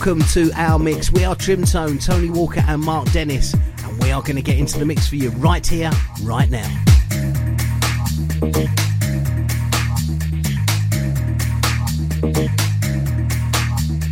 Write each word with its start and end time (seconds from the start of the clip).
welcome 0.00 0.26
to 0.28 0.50
our 0.54 0.78
mix. 0.78 1.12
We 1.12 1.24
are 1.26 1.36
Trimtone, 1.36 2.02
Tony 2.02 2.30
Walker, 2.30 2.64
and 2.66 2.80
Mark 2.80 3.12
Dennis, 3.12 3.52
and 3.52 4.02
we 4.02 4.10
are 4.10 4.22
going 4.22 4.36
to 4.36 4.42
get 4.42 4.56
into 4.56 4.78
the 4.78 4.86
mix 4.86 5.06
for 5.06 5.16
you 5.16 5.28
right 5.32 5.66
here, 5.66 5.90
right 6.22 6.48
now. 6.48 6.66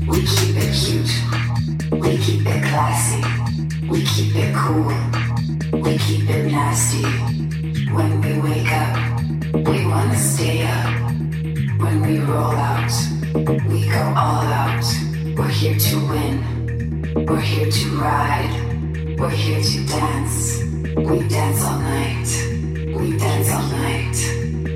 We 0.07 0.21
keep 0.27 0.57
it 0.59 0.75
cute, 0.75 2.03
we 2.03 2.19
keep 2.19 2.47
it 2.47 2.65
classy, 2.65 3.89
we 3.89 4.05
keep 4.05 4.37
it 4.37 4.55
cool, 4.55 4.93
we 5.81 5.97
keep 5.97 6.29
it 6.29 6.53
nasty. 6.53 7.03
When 7.95 8.21
we 8.21 8.41
wake 8.41 8.73
up, 8.73 9.23
we 9.55 9.87
wanna 9.87 10.19
stay 10.19 10.67
up. 10.67 11.11
When 11.81 12.03
we 12.03 12.19
roll 12.19 12.53
out, 12.53 12.93
we 13.35 13.89
go 13.89 14.03
all 14.15 14.45
out. 14.45 15.08
We're 15.39 15.47
here 15.47 15.79
to 15.79 15.97
win, 16.09 17.25
we're 17.25 17.39
here 17.39 17.71
to 17.71 17.89
ride, 17.91 19.17
we're 19.21 19.31
here 19.31 19.63
to 19.63 19.87
dance. 19.87 20.65
We 20.97 21.29
dance 21.29 21.63
all 21.63 21.79
night, 21.79 22.29
we 22.99 23.17
dance 23.17 23.49
all 23.53 23.69
night, 23.69 24.17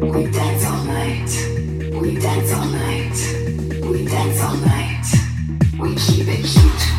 we 0.00 0.30
dance 0.30 0.64
all 0.64 0.84
night, 0.84 2.00
we 2.00 2.14
dance 2.14 2.52
all 2.52 2.66
night, 2.66 3.82
we 3.82 4.04
dance 4.04 4.40
all 4.40 4.56
night. 4.58 5.06
We 5.80 5.96
keep 5.96 6.28
it 6.28 6.44
cute. 6.44 6.91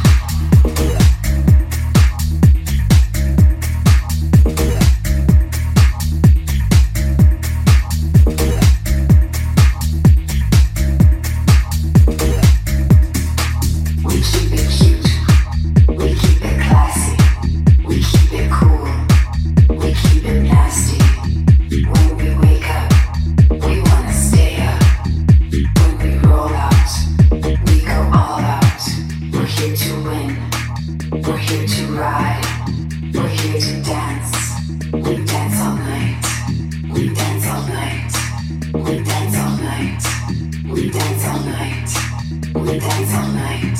All 43.13 43.27
night. 43.27 43.77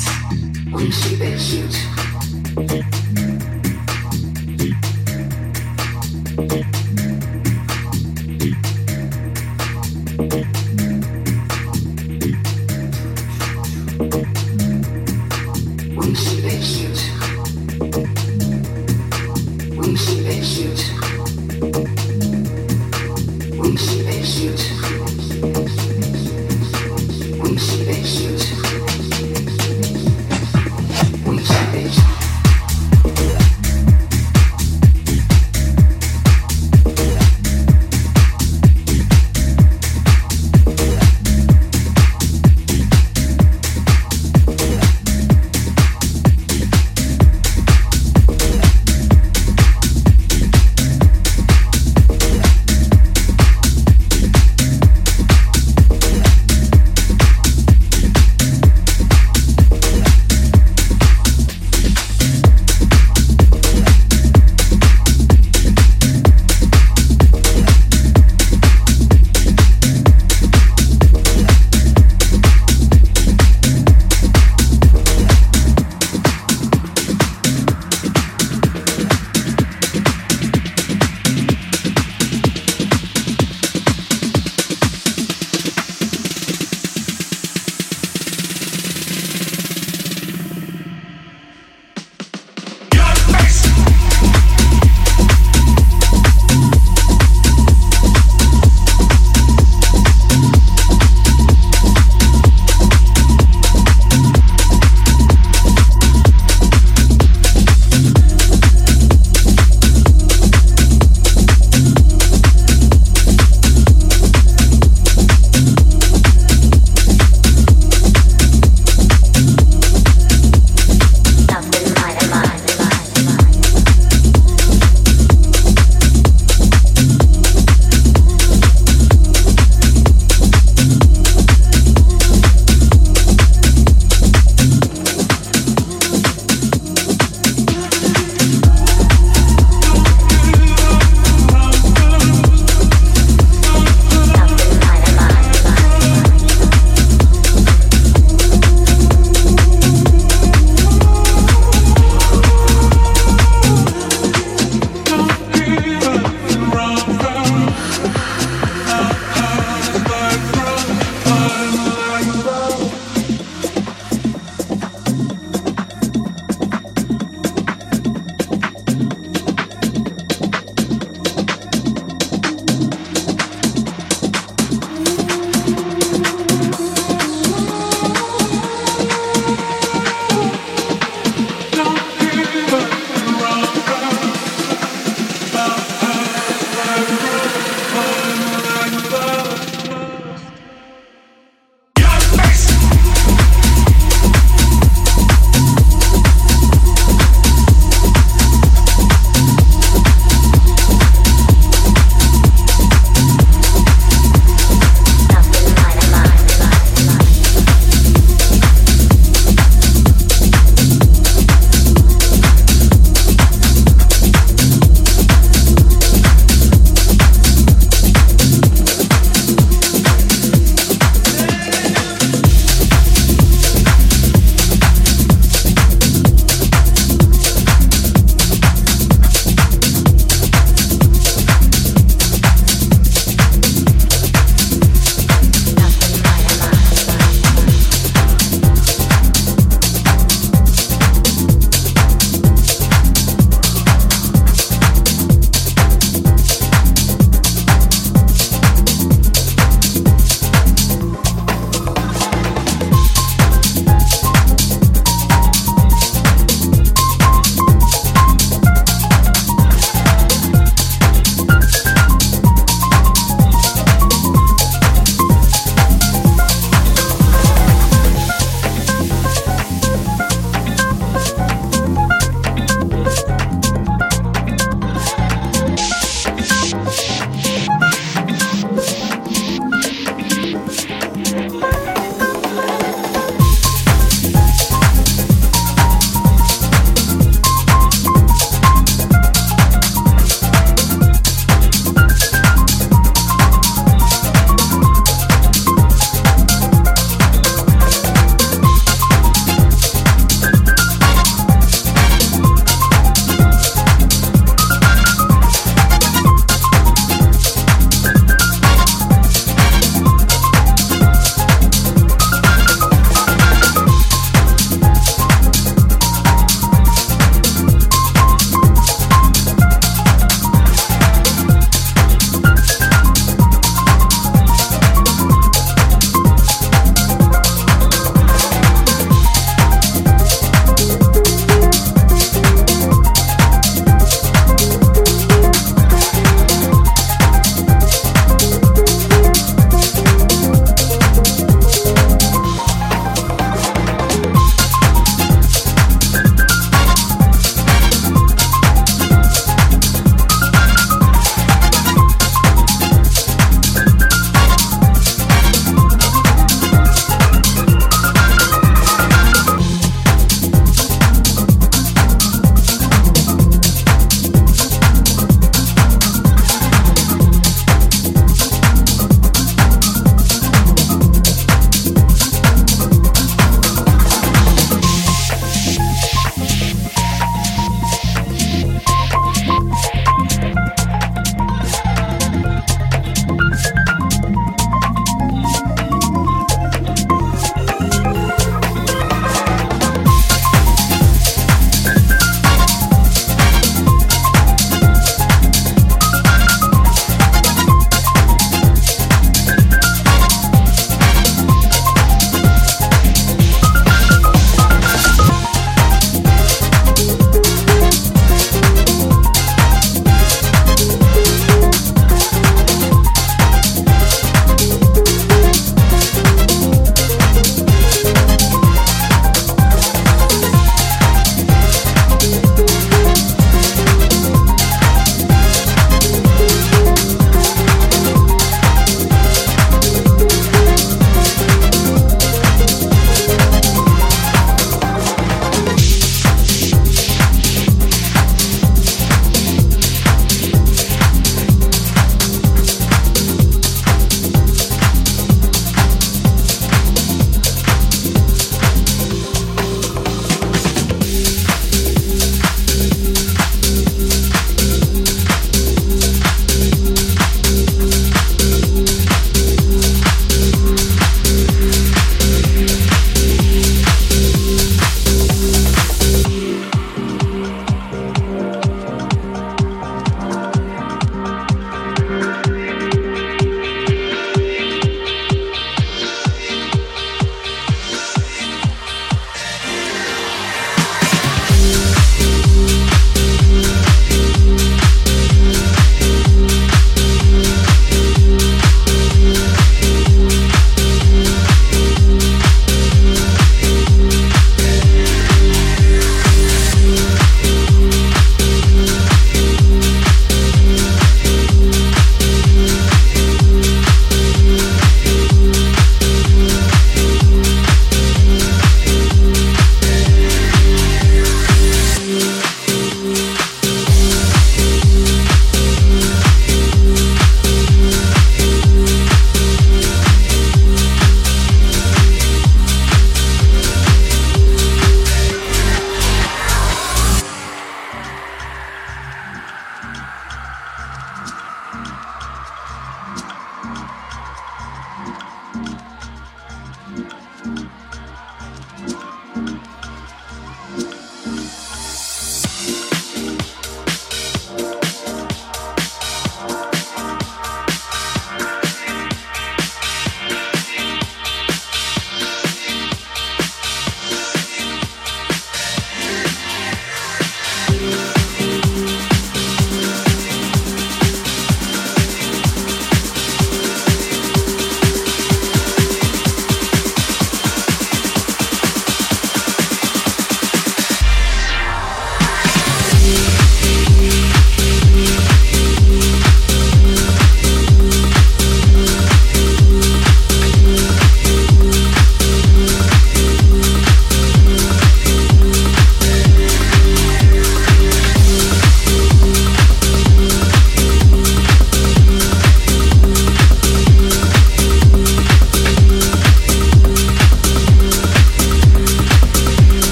We 0.72 0.90
keep 0.90 1.20
it 1.20 1.38
cute. 1.38 3.23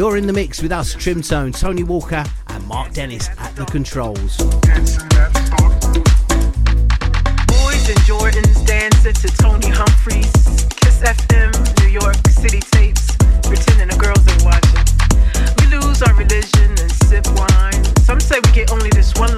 You're 0.00 0.16
in 0.16 0.26
the 0.26 0.32
mix 0.32 0.62
with 0.62 0.72
us, 0.72 0.94
Trimtone, 0.94 1.52
Tony 1.54 1.82
Walker, 1.82 2.24
and 2.46 2.66
Mark 2.66 2.94
Dennis 2.94 3.28
at 3.36 3.54
the 3.54 3.66
controls. 3.66 4.38
Boys 4.38 4.56
and 7.84 8.00
Jordans 8.08 8.66
dancing 8.66 9.12
to 9.12 9.28
Tony. 9.36 9.68
Kiss 10.80 11.00
FM, 11.04 11.52
New 11.82 11.90
York 11.90 12.16
City 12.30 12.60
tapes, 12.60 13.14
pretending 13.42 13.88
the 13.88 13.98
girls 14.00 14.24
are 14.24 14.40
watching. 14.42 14.80
We 15.60 15.66
lose 15.76 16.00
our 16.00 16.14
religion 16.14 16.70
and 16.80 16.90
sip 17.04 17.26
wine. 17.36 17.84
Some 18.00 18.20
say 18.20 18.40
we 18.42 18.52
get 18.52 18.72
only 18.72 18.88
this 18.88 19.12
one 19.16 19.36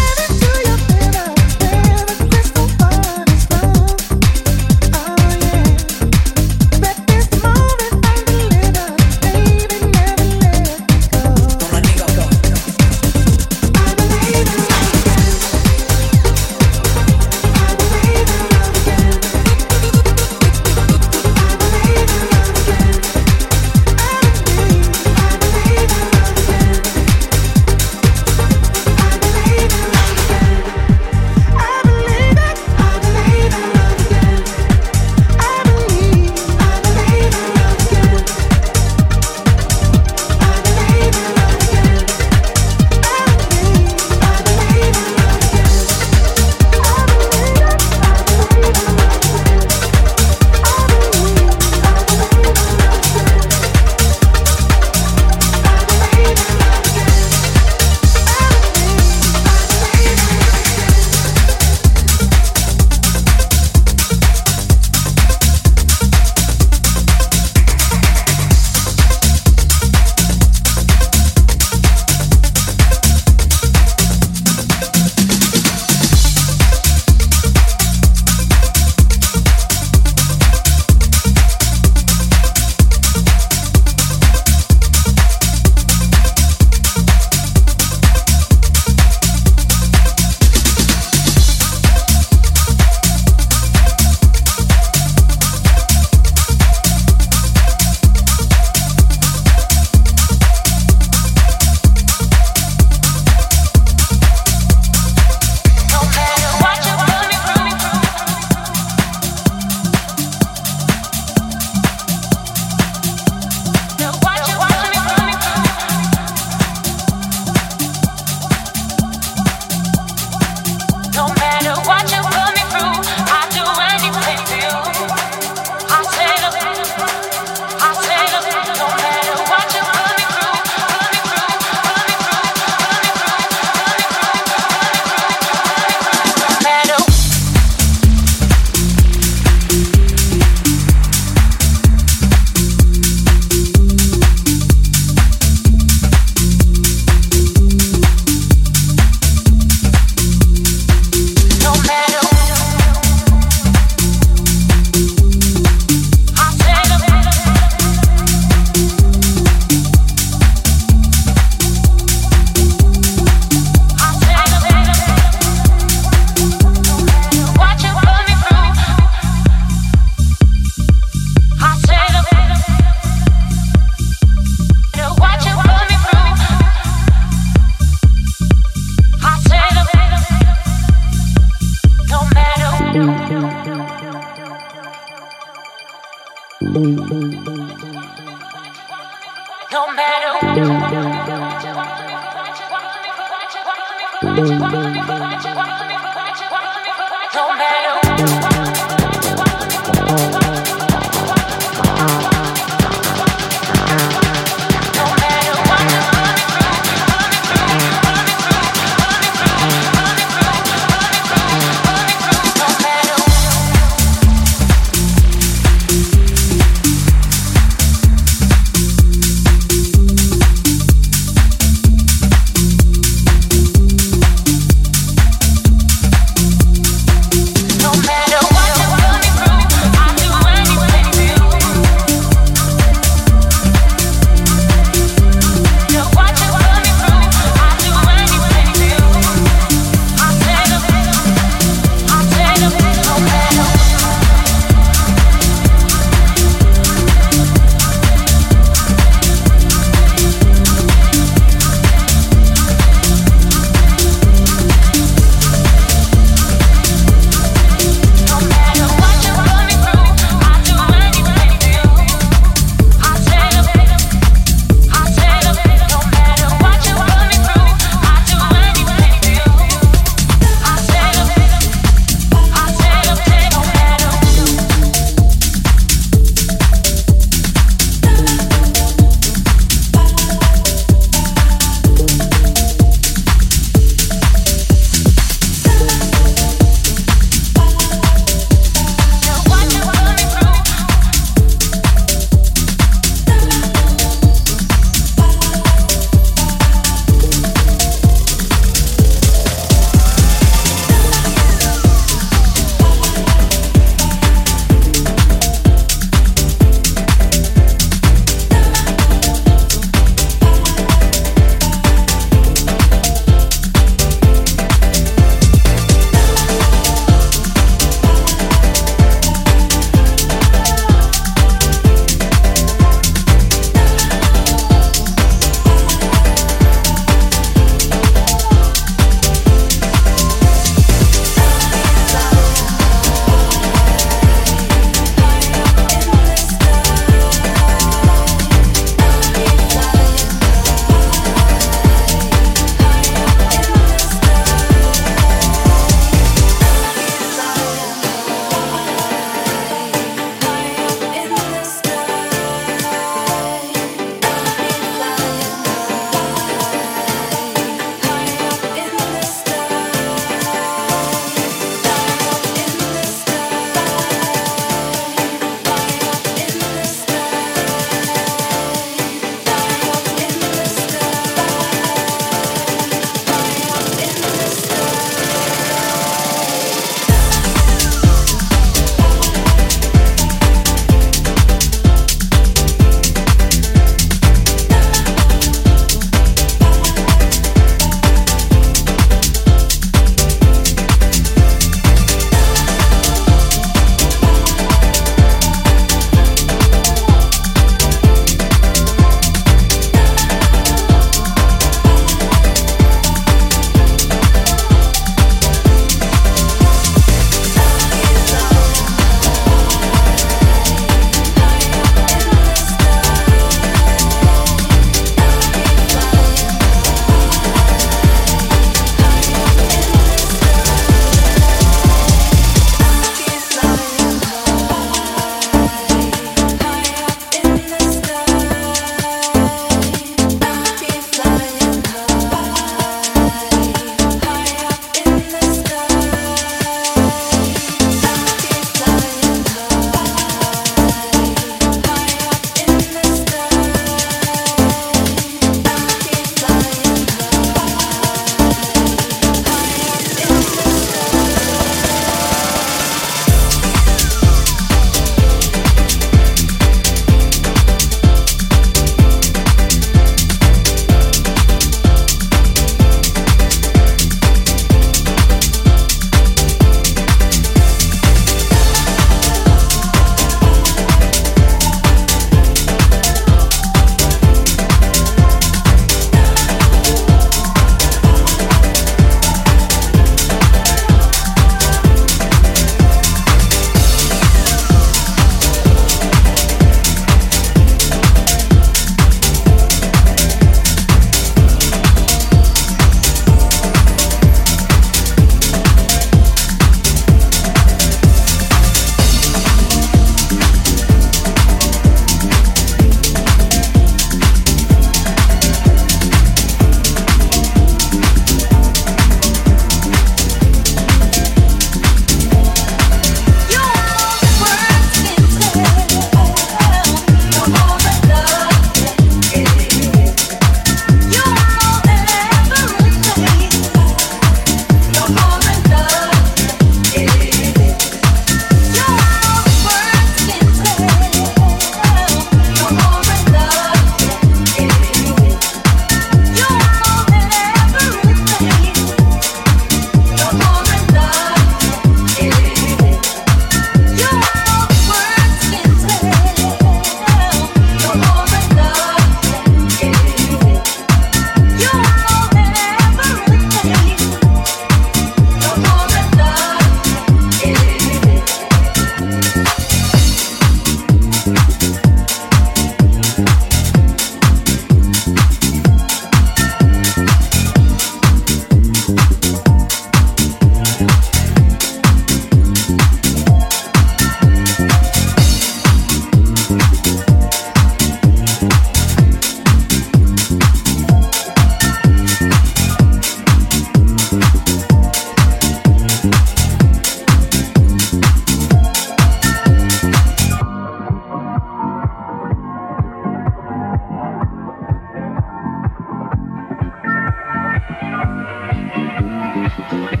Bye. 599.71 600.00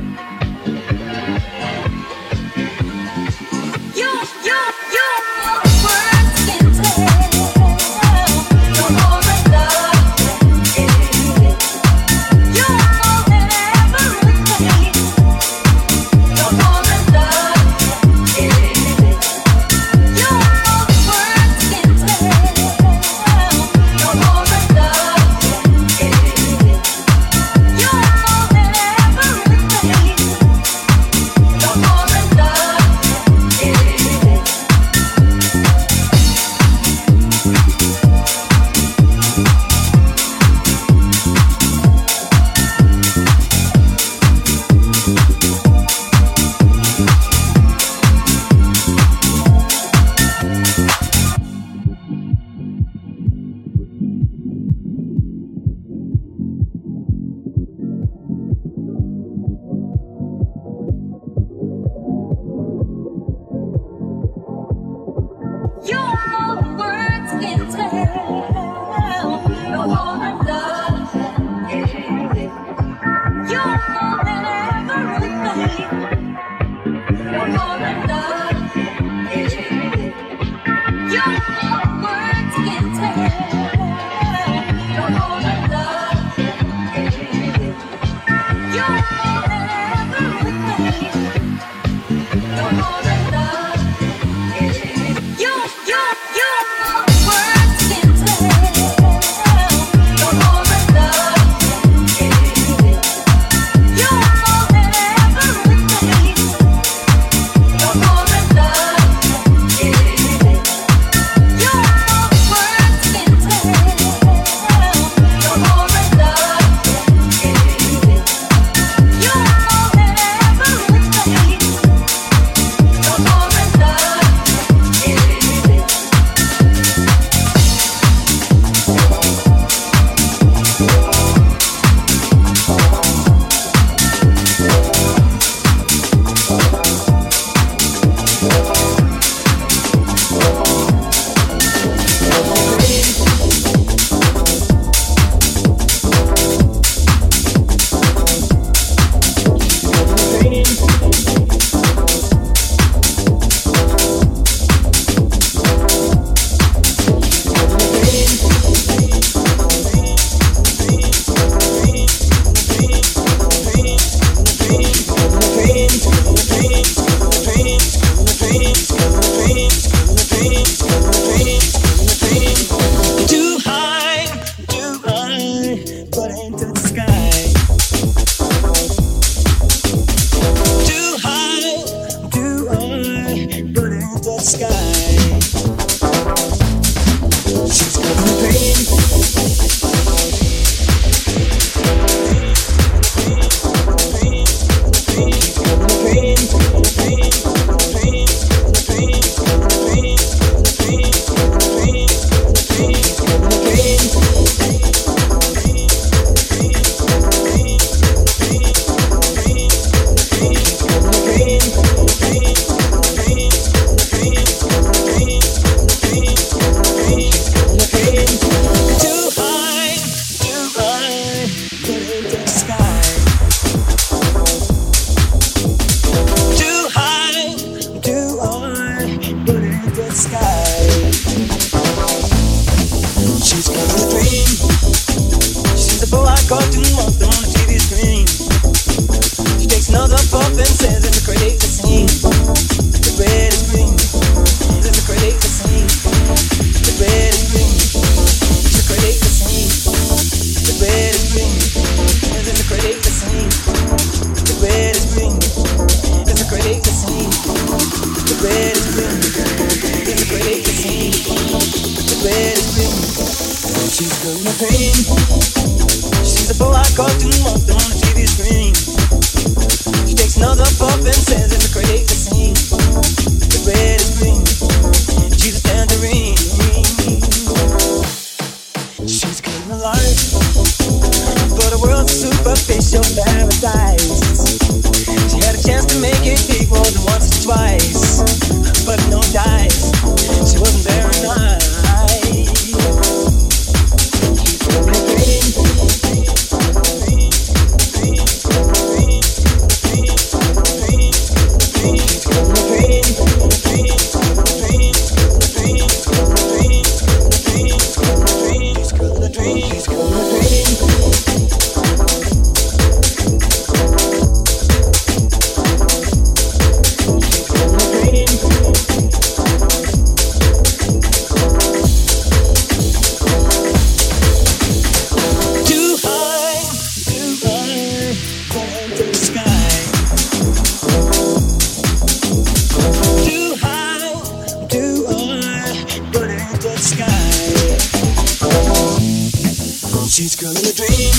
She's 340.11 340.35
a 340.35 340.43
girl 340.43 340.51
in 340.51 340.65
a 340.67 340.73
dream. 340.75 341.15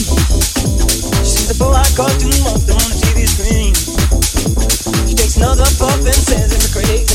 She's 1.25 1.49
sees 1.49 1.51
a 1.51 1.59
boy 1.59 1.73
cartoon 1.97 2.45
walked 2.45 2.69
on 2.69 2.77
the 2.77 3.01
TV 3.01 3.25
screen. 3.25 3.73
She 5.09 5.15
takes 5.15 5.39
another 5.39 5.65
puff 5.81 5.97
and 5.97 6.13
says 6.13 6.53
it's 6.53 6.71
crazy. 6.71 7.12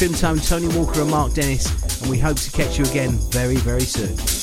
Trimtone, 0.00 0.40
Tony 0.48 0.66
Walker, 0.68 1.02
and 1.02 1.10
Mark 1.10 1.34
Dennis, 1.34 2.00
and 2.00 2.10
we 2.10 2.18
hope 2.18 2.38
to 2.38 2.50
catch 2.50 2.78
you 2.78 2.86
again 2.86 3.18
very, 3.30 3.56
very 3.56 3.82
soon. 3.82 4.39